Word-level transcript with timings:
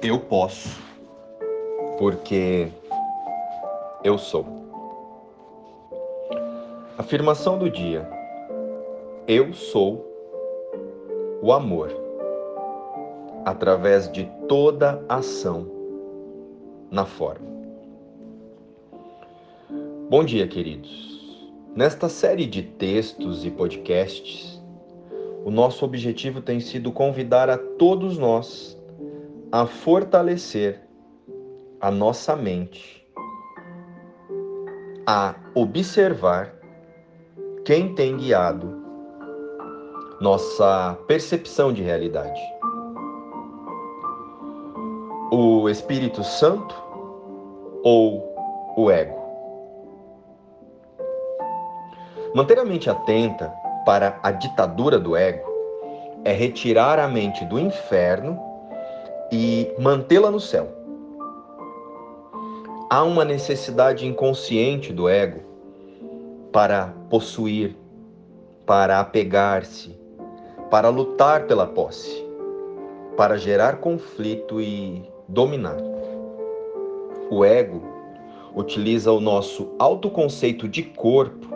Eu 0.00 0.20
posso, 0.20 0.80
porque 1.98 2.68
eu 4.04 4.16
sou. 4.16 4.46
Afirmação 6.96 7.58
do 7.58 7.68
dia: 7.68 8.08
Eu 9.26 9.52
sou 9.52 10.06
o 11.42 11.52
amor, 11.52 11.90
através 13.44 14.10
de 14.12 14.30
toda 14.48 15.04
ação 15.08 15.66
na 16.92 17.04
forma. 17.04 17.48
Bom 20.08 20.22
dia, 20.22 20.46
queridos. 20.46 21.50
Nesta 21.74 22.08
série 22.08 22.46
de 22.46 22.62
textos 22.62 23.44
e 23.44 23.50
podcasts, 23.50 24.62
o 25.44 25.50
nosso 25.50 25.84
objetivo 25.84 26.40
tem 26.40 26.60
sido 26.60 26.92
convidar 26.92 27.50
a 27.50 27.58
todos 27.58 28.16
nós 28.16 28.77
a 29.50 29.64
fortalecer 29.64 30.80
a 31.80 31.90
nossa 31.90 32.36
mente, 32.36 33.02
a 35.06 35.34
observar 35.54 36.52
quem 37.64 37.94
tem 37.94 38.18
guiado 38.18 38.76
nossa 40.20 40.98
percepção 41.06 41.72
de 41.72 41.82
realidade. 41.82 42.40
O 45.32 45.68
Espírito 45.68 46.22
Santo 46.22 46.74
ou 47.82 48.34
o 48.76 48.90
ego? 48.90 49.16
Manter 52.34 52.58
a 52.58 52.64
mente 52.64 52.90
atenta 52.90 53.50
para 53.86 54.18
a 54.22 54.30
ditadura 54.30 54.98
do 54.98 55.16
ego 55.16 55.48
é 56.24 56.32
retirar 56.32 56.98
a 56.98 57.08
mente 57.08 57.44
do 57.46 57.58
inferno 57.58 58.47
e 59.30 59.70
mantê-la 59.78 60.30
no 60.30 60.40
céu. 60.40 60.68
Há 62.90 63.02
uma 63.02 63.24
necessidade 63.24 64.06
inconsciente 64.06 64.92
do 64.92 65.08
ego 65.08 65.40
para 66.50 66.94
possuir, 67.10 67.76
para 68.64 68.98
apegar-se, 69.00 69.98
para 70.70 70.88
lutar 70.88 71.46
pela 71.46 71.66
posse, 71.66 72.26
para 73.16 73.36
gerar 73.36 73.76
conflito 73.78 74.60
e 74.60 75.02
dominar. 75.28 75.76
O 77.30 77.44
ego 77.44 77.82
utiliza 78.54 79.12
o 79.12 79.20
nosso 79.20 79.68
autoconceito 79.78 80.66
de 80.66 80.82
corpo, 80.82 81.46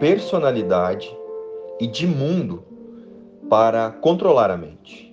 personalidade 0.00 1.14
e 1.78 1.86
de 1.86 2.06
mundo 2.06 2.64
para 3.50 3.90
controlar 3.90 4.50
a 4.50 4.56
mente 4.56 5.07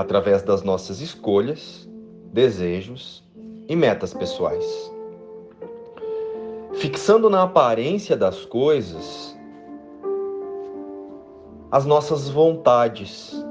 através 0.00 0.40
das 0.40 0.62
nossas 0.62 1.02
escolhas, 1.02 1.86
desejos 2.32 3.22
e 3.68 3.76
metas 3.76 4.14
pessoais. 4.14 4.90
Fixando 6.72 7.28
na 7.28 7.42
aparência 7.42 8.16
das 8.16 8.46
coisas 8.46 9.38
as 11.70 11.84
nossas 11.84 12.30
vontades 12.30 13.44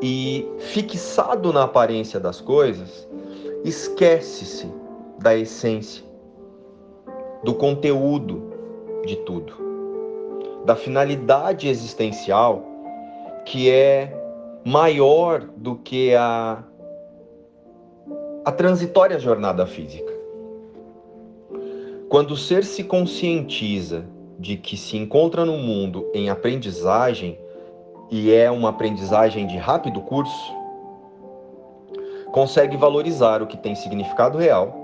e 0.00 0.50
fixado 0.58 1.52
na 1.52 1.64
aparência 1.64 2.18
das 2.18 2.40
coisas, 2.40 3.06
esquece-se 3.62 4.72
da 5.18 5.36
essência, 5.36 6.02
do 7.44 7.54
conteúdo 7.54 8.42
de 9.04 9.16
tudo, 9.16 9.52
da 10.64 10.74
finalidade 10.74 11.68
existencial 11.68 12.64
que 13.44 13.70
é 13.70 14.21
maior 14.64 15.40
do 15.56 15.76
que 15.76 16.14
a, 16.14 16.62
a 18.44 18.52
transitória 18.52 19.18
jornada 19.18 19.66
física. 19.66 20.12
Quando 22.08 22.32
o 22.32 22.36
ser 22.36 22.64
se 22.64 22.84
conscientiza 22.84 24.04
de 24.38 24.56
que 24.56 24.76
se 24.76 24.96
encontra 24.96 25.44
no 25.44 25.56
mundo 25.56 26.10
em 26.14 26.28
aprendizagem 26.28 27.38
e 28.10 28.30
é 28.32 28.50
uma 28.50 28.68
aprendizagem 28.68 29.46
de 29.46 29.56
rápido 29.56 30.00
curso, 30.02 30.54
consegue 32.30 32.76
valorizar 32.76 33.42
o 33.42 33.46
que 33.46 33.56
tem 33.56 33.74
significado 33.74 34.38
real 34.38 34.82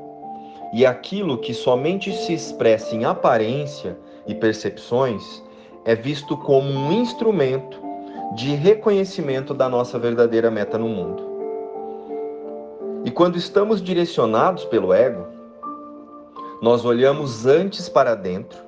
e 0.73 0.85
aquilo 0.85 1.39
que 1.39 1.55
somente 1.55 2.13
se 2.13 2.33
expressa 2.33 2.95
em 2.95 3.05
aparência 3.05 3.99
e 4.27 4.35
percepções 4.35 5.43
é 5.85 5.95
visto 5.95 6.37
como 6.37 6.69
um 6.69 6.93
instrumento 6.93 7.88
de 8.35 8.55
reconhecimento 8.55 9.55
da 9.55 9.69
nossa 9.69 9.99
verdadeira 9.99 10.51
meta 10.51 10.79
no 10.79 10.89
mundo. 10.89 11.23
E 13.05 13.11
quando 13.11 13.37
estamos 13.37 13.81
direcionados 13.81 14.65
pelo 14.65 14.93
ego, 14.93 15.27
nós 16.61 16.85
olhamos 16.85 17.47
antes 17.47 17.89
para 17.89 18.15
dentro, 18.15 18.59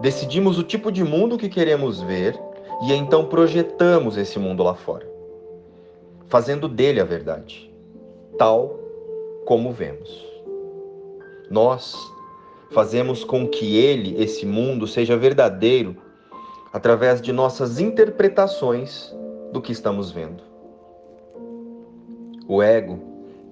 decidimos 0.00 0.58
o 0.58 0.62
tipo 0.62 0.90
de 0.90 1.04
mundo 1.04 1.36
que 1.36 1.48
queremos 1.48 2.00
ver 2.00 2.38
e 2.82 2.92
então 2.92 3.26
projetamos 3.26 4.16
esse 4.16 4.38
mundo 4.38 4.62
lá 4.62 4.74
fora, 4.74 5.06
fazendo 6.28 6.68
dele 6.68 7.00
a 7.00 7.04
verdade, 7.04 7.70
tal 8.38 8.78
como 9.44 9.72
vemos. 9.72 10.26
Nós 11.50 11.94
fazemos 12.70 13.24
com 13.24 13.46
que 13.48 13.76
ele, 13.76 14.22
esse 14.22 14.46
mundo, 14.46 14.86
seja 14.86 15.16
verdadeiro 15.16 15.96
através 16.72 17.20
de 17.20 17.32
nossas 17.32 17.80
interpretações 17.80 19.14
do 19.52 19.60
que 19.60 19.72
estamos 19.72 20.10
vendo. 20.10 20.42
O 22.46 22.62
ego 22.62 22.98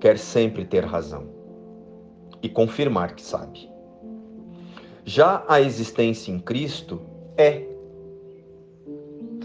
quer 0.00 0.18
sempre 0.18 0.64
ter 0.64 0.84
razão 0.84 1.26
e 2.42 2.48
confirmar 2.48 3.14
que 3.14 3.22
sabe. 3.22 3.68
Já 5.04 5.44
a 5.48 5.60
existência 5.60 6.30
em 6.30 6.38
Cristo 6.38 7.00
é. 7.36 7.64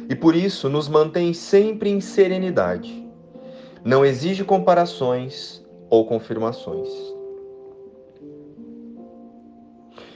E 0.10 0.16
por 0.16 0.36
isso 0.36 0.70
nos 0.70 0.88
mantém 0.88 1.34
sempre 1.34 1.90
em 1.90 2.02
serenidade. 2.02 3.08
Não 3.84 4.06
exige 4.06 4.44
comparações 4.44 5.66
ou 5.90 6.06
confirmações. 6.06 6.90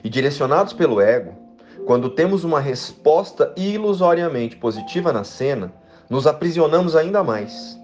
E 0.04 0.10
direcionados 0.10 0.74
pelo 0.74 1.02
ego, 1.02 1.47
quando 1.88 2.10
temos 2.10 2.44
uma 2.44 2.60
resposta 2.60 3.54
ilusoriamente 3.56 4.58
positiva 4.58 5.14
na 5.14 5.24
cena, 5.24 5.72
nos 6.10 6.28
aprisionamos 6.28 6.98
ainda 6.98 7.24
mais. 7.24 7.80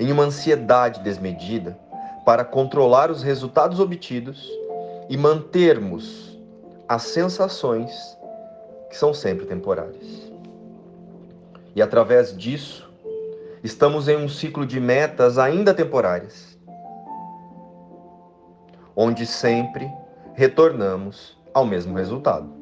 Em 0.00 0.10
uma 0.10 0.24
ansiedade 0.24 1.00
desmedida 1.04 1.78
para 2.24 2.44
controlar 2.44 3.08
os 3.08 3.22
resultados 3.22 3.78
obtidos 3.78 4.50
e 5.08 5.16
mantermos 5.16 6.36
as 6.88 7.04
sensações 7.04 7.92
que 8.90 8.96
são 8.96 9.14
sempre 9.14 9.46
temporárias. 9.46 10.32
E 11.76 11.80
através 11.80 12.36
disso, 12.36 12.92
estamos 13.62 14.08
em 14.08 14.16
um 14.16 14.28
ciclo 14.28 14.66
de 14.66 14.80
metas 14.80 15.38
ainda 15.38 15.72
temporárias, 15.72 16.58
onde 18.96 19.24
sempre 19.24 19.88
retornamos 20.34 21.43
ao 21.54 21.64
mesmo 21.64 21.96
resultado. 21.96 22.52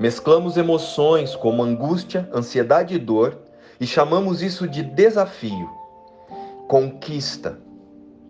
Mesclamos 0.00 0.56
emoções 0.56 1.36
como 1.36 1.62
angústia, 1.62 2.28
ansiedade 2.34 2.94
e 2.94 2.98
dor 2.98 3.38
e 3.80 3.86
chamamos 3.86 4.42
isso 4.42 4.68
de 4.68 4.82
desafio, 4.82 5.70
conquista 6.66 7.58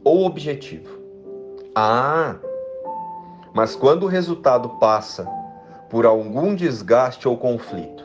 ou 0.04 0.26
objetivo. 0.26 1.03
Ah, 1.75 2.37
mas 3.54 3.75
quando 3.75 4.04
o 4.04 4.09
resultado 4.09 4.69
passa 4.78 5.26
por 5.88 6.04
algum 6.04 6.54
desgaste 6.54 7.26
ou 7.26 7.38
conflito, 7.38 8.04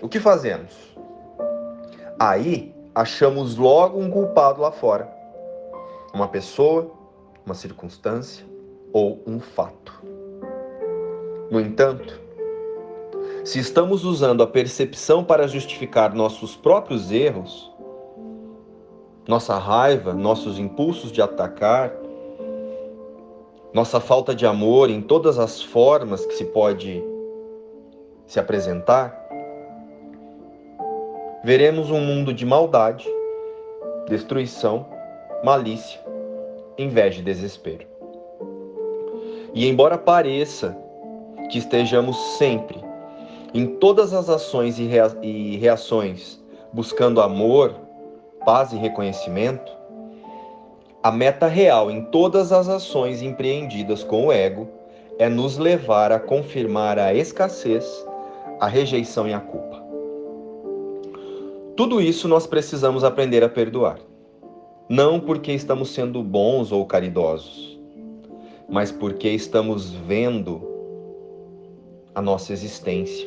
o 0.00 0.08
que 0.08 0.20
fazemos? 0.20 0.96
Aí 2.18 2.72
achamos 2.94 3.56
logo 3.56 3.98
um 3.98 4.10
culpado 4.10 4.60
lá 4.60 4.70
fora 4.70 5.13
uma 6.14 6.28
pessoa, 6.28 6.92
uma 7.44 7.54
circunstância 7.54 8.46
ou 8.92 9.20
um 9.26 9.40
fato. 9.40 10.00
No 11.50 11.60
entanto, 11.60 12.20
se 13.44 13.58
estamos 13.58 14.04
usando 14.04 14.42
a 14.42 14.46
percepção 14.46 15.24
para 15.24 15.48
justificar 15.48 16.14
nossos 16.14 16.54
próprios 16.54 17.10
erros, 17.10 17.70
nossa 19.26 19.58
raiva, 19.58 20.14
nossos 20.14 20.58
impulsos 20.58 21.10
de 21.10 21.20
atacar, 21.20 21.92
nossa 23.72 23.98
falta 23.98 24.32
de 24.34 24.46
amor 24.46 24.88
em 24.88 25.02
todas 25.02 25.38
as 25.38 25.60
formas 25.60 26.24
que 26.24 26.34
se 26.34 26.44
pode 26.44 27.02
se 28.24 28.38
apresentar, 28.38 29.20
veremos 31.42 31.90
um 31.90 32.00
mundo 32.00 32.32
de 32.32 32.46
maldade, 32.46 33.08
destruição, 34.08 34.86
malícia 35.42 36.03
inveja 36.78 37.20
e 37.20 37.24
desespero. 37.24 37.86
E 39.54 39.68
embora 39.68 39.96
pareça 39.96 40.76
que 41.50 41.58
estejamos 41.58 42.16
sempre 42.38 42.82
em 43.52 43.66
todas 43.66 44.12
as 44.12 44.28
ações 44.28 44.78
e 44.78 45.56
reações 45.56 46.42
buscando 46.72 47.20
amor, 47.20 47.72
paz 48.44 48.72
e 48.72 48.76
reconhecimento, 48.76 49.72
a 51.00 51.12
meta 51.12 51.46
real 51.46 51.90
em 51.90 52.02
todas 52.06 52.50
as 52.50 52.68
ações 52.68 53.22
empreendidas 53.22 54.02
com 54.02 54.26
o 54.26 54.32
ego 54.32 54.68
é 55.18 55.28
nos 55.28 55.56
levar 55.56 56.10
a 56.10 56.18
confirmar 56.18 56.98
a 56.98 57.14
escassez, 57.14 57.84
a 58.58 58.66
rejeição 58.66 59.28
e 59.28 59.32
a 59.32 59.38
culpa. 59.38 59.84
Tudo 61.76 62.00
isso 62.00 62.26
nós 62.26 62.46
precisamos 62.46 63.04
aprender 63.04 63.44
a 63.44 63.48
perdoar. 63.48 63.98
Não 64.88 65.18
porque 65.18 65.50
estamos 65.52 65.90
sendo 65.90 66.22
bons 66.22 66.70
ou 66.70 66.84
caridosos, 66.84 67.80
mas 68.68 68.92
porque 68.92 69.30
estamos 69.30 69.90
vendo 69.90 70.60
a 72.14 72.20
nossa 72.20 72.52
existência. 72.52 73.26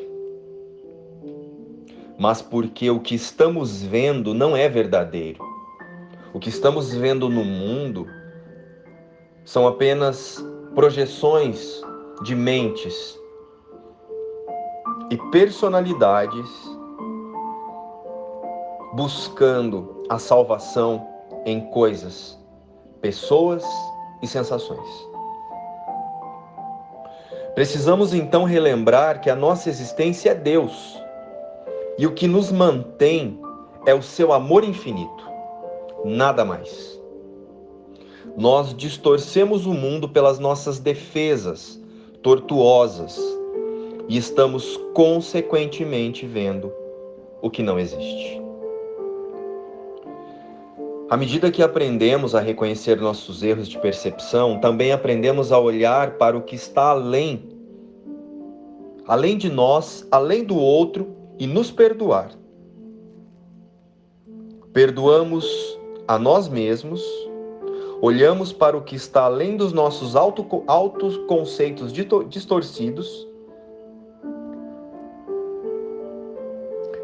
Mas 2.20 2.44
porque 2.44 2.92
o 2.92 3.00
que 3.00 3.16
estamos 3.16 3.82
vendo 3.82 4.36
não 4.36 4.56
é 4.56 4.70
verdadeiro. 4.70 5.44
O 6.32 6.40
que 6.40 6.50
estamos 6.50 6.94
vendo 6.94 7.28
no 7.28 7.44
mundo 7.44 8.08
são 9.44 9.68
apenas 9.68 10.44
projeções 10.76 11.82
de 12.24 12.36
mentes 12.36 13.20
e 15.10 15.18
personalidades 15.32 16.48
buscando 18.94 20.04
a 20.10 20.20
salvação 20.20 21.17
em 21.48 21.62
coisas, 21.62 22.38
pessoas 23.02 23.64
e 24.22 24.28
sensações. 24.28 24.86
Precisamos 27.56 28.14
então 28.14 28.44
relembrar 28.44 29.22
que 29.22 29.30
a 29.30 29.36
nossa 29.36 29.70
existência 29.70 30.32
é 30.32 30.36
Deus 30.36 31.02
e 31.98 32.06
o 32.06 32.14
que 32.14 32.28
nos 32.28 32.52
mantém 32.52 33.40
é 33.86 33.94
o 33.94 34.04
seu 34.04 34.34
amor 34.34 34.66
infinito, 34.66 35.26
nada 36.04 36.44
mais. 36.44 37.02
Nós 38.36 38.76
distorcemos 38.76 39.66
o 39.66 39.74
mundo 39.74 40.10
pelas 40.10 40.40
nossas 40.40 40.80
defesas 40.80 41.82
tortuosas 42.22 43.18
e 44.10 44.18
estamos 44.18 44.78
consequentemente 44.94 46.26
vendo 46.26 46.74
o 47.42 47.50
que 47.50 47.64
não 47.64 47.80
existe. 47.80 48.47
À 51.10 51.16
medida 51.16 51.50
que 51.50 51.64
aprendemos 51.64 52.36
a 52.36 52.42
reconhecer 52.42 53.00
nossos 53.00 53.42
erros 53.42 53.70
de 53.70 53.80
percepção, 53.80 54.60
também 54.60 54.92
aprendemos 54.92 55.54
a 55.54 55.60
olhar 55.60 56.18
para 56.18 56.38
o 56.38 56.42
que 56.42 56.54
está 56.54 56.90
além, 56.90 57.48
além 59.08 59.38
de 59.38 59.50
nós, 59.50 60.06
além 60.12 60.44
do 60.44 60.58
outro 60.58 61.16
e 61.40 61.48
nos 61.48 61.72
perdoar. 61.72 62.32
Perdoamos 64.74 65.80
a 66.06 66.20
nós 66.20 66.50
mesmos, 66.50 67.02
olhamos 68.02 68.52
para 68.52 68.76
o 68.76 68.82
que 68.82 68.98
está 68.98 69.24
além 69.24 69.56
dos 69.56 69.72
nossos 69.72 70.14
altos 70.14 71.16
conceitos 71.26 71.94
distorcidos 72.28 73.26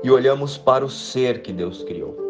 e 0.04 0.12
olhamos 0.12 0.58
para 0.58 0.84
o 0.84 0.90
ser 0.90 1.42
que 1.42 1.54
Deus 1.54 1.84
criou. 1.84 2.23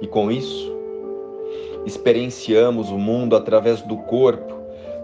E 0.00 0.06
com 0.06 0.30
isso, 0.30 0.72
experienciamos 1.84 2.90
o 2.90 2.98
mundo 2.98 3.36
através 3.36 3.82
do 3.82 3.96
corpo, 3.96 4.54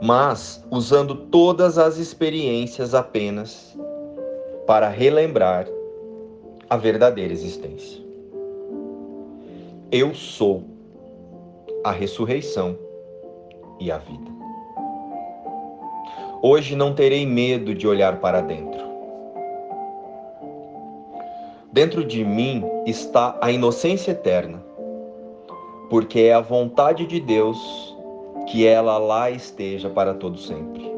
mas 0.03 0.65
usando 0.71 1.15
todas 1.15 1.79
as 1.79 1.99
experiências 1.99 2.95
apenas 2.95 3.77
para 4.67 4.89
relembrar 4.89 5.67
a 6.69 6.77
verdadeira 6.77 7.33
existência. 7.33 8.05
Eu 9.91 10.15
sou 10.15 10.65
a 11.85 11.93
ressurreição 11.93 12.77
e 13.79 13.91
a 13.91 13.99
vida. 13.99 14.37
Hoje 16.43 16.75
não 16.75 16.95
terei 16.95 17.25
medo 17.25 17.75
de 17.75 17.87
olhar 17.87 18.21
para 18.21 18.41
dentro. 18.41 18.85
Dentro 21.73 22.05
de 22.05 22.25
mim 22.25 22.65
está 22.87 23.39
a 23.41 23.51
inocência 23.51 24.11
eterna 24.11 24.65
porque 25.89 26.21
é 26.21 26.33
a 26.33 26.41
vontade 26.41 27.07
de 27.07 27.21
Deus 27.21 27.95
que 28.49 28.67
ela 28.67 28.99
lá 28.99 29.31
esteja 29.31 29.89
para 29.89 30.15
todo 30.15 30.39
sempre. 30.39 30.91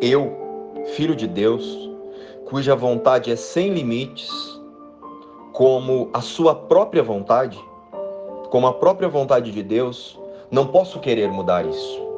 Eu, 0.00 0.32
filho 0.94 1.14
de 1.14 1.26
Deus, 1.26 1.90
cuja 2.46 2.74
vontade 2.74 3.30
é 3.30 3.36
sem 3.36 3.72
limites, 3.72 4.30
como 5.52 6.08
a 6.12 6.20
sua 6.20 6.54
própria 6.54 7.02
vontade, 7.02 7.58
como 8.50 8.66
a 8.66 8.72
própria 8.72 9.08
vontade 9.08 9.52
de 9.52 9.62
Deus, 9.62 10.18
não 10.50 10.66
posso 10.66 11.00
querer 11.00 11.30
mudar 11.30 11.66
isso. 11.66 12.08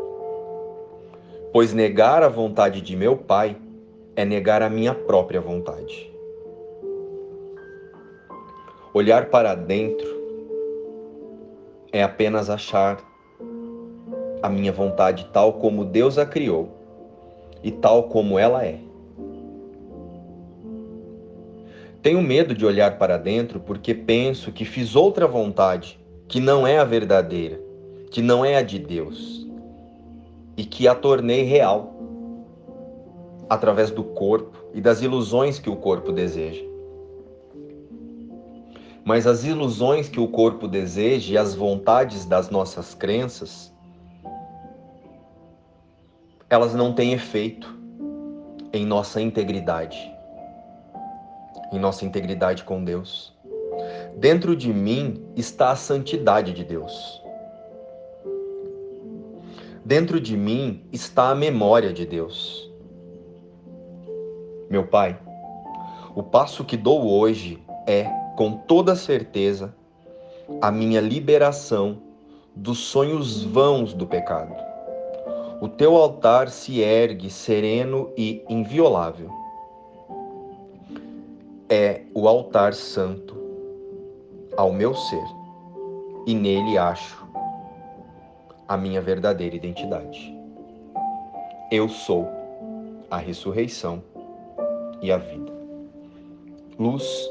Pois 1.53 1.73
negar 1.73 2.23
a 2.23 2.29
vontade 2.29 2.81
de 2.81 2.97
meu 2.97 3.17
Pai 3.17 3.57
é 4.17 4.25
negar 4.25 4.63
a 4.63 4.71
minha 4.71 4.95
própria 4.95 5.41
vontade. 5.41 6.11
Olhar 8.95 9.27
para 9.27 9.55
dentro 9.55 10.22
é 11.93 12.03
apenas 12.03 12.49
achar 12.49 12.99
a 14.43 14.49
minha 14.49 14.73
vontade 14.73 15.29
tal 15.33 15.53
como 15.55 15.85
Deus 15.85 16.19
a 16.19 16.27
criou 16.27 16.71
e 17.63 17.71
tal 17.71 18.05
como 18.05 18.39
ela 18.39 18.65
é. 18.65 18.81
Tenho 22.03 22.21
medo 22.21 22.53
de 22.53 22.67
olhar 22.67 22.99
para 22.99 23.17
dentro 23.17 23.61
porque 23.61 23.95
penso 23.95 24.51
que 24.51 24.65
fiz 24.65 24.97
outra 24.97 25.29
vontade 25.29 26.01
que 26.27 26.41
não 26.41 26.67
é 26.67 26.79
a 26.79 26.85
verdadeira, 26.85 27.61
que 28.11 28.21
não 28.21 28.45
é 28.45 28.57
a 28.57 28.63
de 28.63 28.79
Deus 28.79 29.47
e 30.57 30.65
que 30.65 30.89
a 30.89 30.95
tornei 30.95 31.45
real 31.45 31.95
através 33.49 33.91
do 33.91 34.03
corpo 34.03 34.59
e 34.75 34.81
das 34.81 35.03
ilusões 35.03 35.59
que 35.59 35.71
o 35.71 35.77
corpo 35.77 36.11
deseja. 36.11 36.72
Mas 39.05 39.27
as 39.27 39.43
ilusões 39.43 40.09
que 40.09 40.21
o 40.21 40.29
corpo 40.29 40.69
deseja 40.69 41.35
e 41.35 41.39
as 41.39 41.55
vontades 41.55 42.25
das 42.25 42.51
nossas 42.51 42.95
crenças, 42.95 43.73
elas 46.49 46.75
não 46.75 46.93
têm 46.93 47.13
efeito 47.13 47.77
em 48.73 48.87
nossa 48.87 49.21
integridade, 49.21 49.99
em 51.73 51.79
nossa 51.79 52.05
integridade 52.05 52.63
com 52.63 52.85
Deus. 52.85 53.35
Dentro 54.17 54.55
de 54.55 54.73
mim 54.73 55.27
está 55.35 55.71
a 55.71 55.77
santidade 55.77 56.53
de 56.53 56.65
Deus. 56.65 57.21
Dentro 59.85 60.21
de 60.21 60.37
mim 60.37 60.87
está 60.93 61.31
a 61.31 61.35
memória 61.35 61.93
de 61.93 62.07
Deus. 62.07 62.71
Meu 64.71 64.87
Pai, 64.87 65.19
o 66.15 66.23
passo 66.23 66.65
que 66.65 66.77
dou 66.77 67.11
hoje 67.11 67.61
é 67.87 68.22
com 68.37 68.53
toda 68.53 68.97
certeza 68.97 69.75
a 70.61 70.71
minha 70.71 71.01
liberação 71.01 71.99
dos 72.55 72.79
sonhos 72.79 73.43
vãos 73.43 73.95
do 73.95 74.07
pecado. 74.07 74.55
O 75.61 75.69
teu 75.69 75.97
altar 75.97 76.49
se 76.49 76.81
ergue 76.81 77.31
sereno 77.31 78.11
e 78.17 78.45
inviolável. 78.49 79.31
É 81.69 82.03
o 82.15 82.29
altar 82.29 82.75
santo 82.75 83.41
ao 84.57 84.73
meu 84.73 84.95
ser, 84.95 85.25
e 86.27 86.35
nele 86.35 86.77
acho 86.77 87.27
a 88.69 88.77
minha 88.77 89.01
verdadeira 89.01 89.57
identidade. 89.57 90.37
Eu 91.71 91.89
sou 91.89 92.29
a 93.11 93.17
ressurreição 93.17 94.03
e 95.01 95.11
a 95.11 95.17
vida. 95.17 95.53
Luz 96.79 97.31